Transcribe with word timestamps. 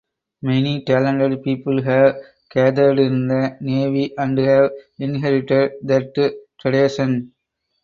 Many 0.41 0.83
talented 0.83 1.43
people 1.43 1.79
have 1.83 2.15
gathered 2.49 2.97
in 2.97 3.27
the 3.27 3.55
Navy 3.61 4.11
and 4.17 4.35
have 4.39 4.71
inherited 4.97 5.73
that 5.83 6.37
tradition. 6.59 7.33